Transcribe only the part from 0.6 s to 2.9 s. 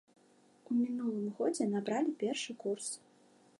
У мінулым годзе набралі першы курс.